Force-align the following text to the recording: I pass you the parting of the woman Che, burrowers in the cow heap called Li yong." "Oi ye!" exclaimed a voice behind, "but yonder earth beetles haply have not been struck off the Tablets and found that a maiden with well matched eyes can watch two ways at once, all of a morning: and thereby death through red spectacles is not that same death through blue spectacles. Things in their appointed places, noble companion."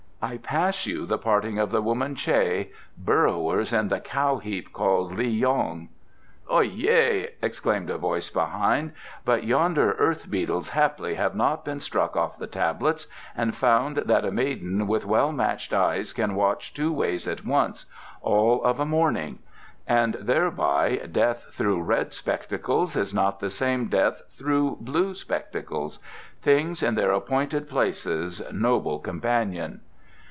I 0.23 0.37
pass 0.37 0.85
you 0.85 1.07
the 1.07 1.17
parting 1.17 1.57
of 1.57 1.71
the 1.71 1.81
woman 1.81 2.13
Che, 2.13 2.69
burrowers 2.95 3.73
in 3.73 3.87
the 3.87 3.99
cow 3.99 4.37
heap 4.37 4.71
called 4.71 5.15
Li 5.15 5.27
yong." 5.27 5.89
"Oi 6.51 6.59
ye!" 6.59 7.29
exclaimed 7.41 7.89
a 7.89 7.97
voice 7.97 8.29
behind, 8.29 8.91
"but 9.25 9.45
yonder 9.45 9.93
earth 9.93 10.29
beetles 10.29 10.69
haply 10.69 11.15
have 11.15 11.33
not 11.35 11.65
been 11.65 11.79
struck 11.79 12.15
off 12.15 12.37
the 12.37 12.45
Tablets 12.45 13.07
and 13.35 13.55
found 13.57 13.97
that 13.97 14.23
a 14.23 14.29
maiden 14.29 14.85
with 14.85 15.07
well 15.07 15.31
matched 15.31 15.73
eyes 15.73 16.13
can 16.13 16.35
watch 16.35 16.71
two 16.71 16.93
ways 16.93 17.27
at 17.27 17.43
once, 17.43 17.87
all 18.21 18.63
of 18.63 18.79
a 18.79 18.85
morning: 18.85 19.39
and 19.87 20.13
thereby 20.19 20.97
death 21.11 21.47
through 21.49 21.81
red 21.81 22.13
spectacles 22.13 22.95
is 22.95 23.11
not 23.11 23.39
that 23.39 23.49
same 23.49 23.87
death 23.87 24.21
through 24.29 24.77
blue 24.81 25.15
spectacles. 25.15 25.97
Things 26.43 26.83
in 26.83 26.93
their 26.93 27.11
appointed 27.11 27.67
places, 27.67 28.43
noble 28.53 28.99
companion." 28.99 29.81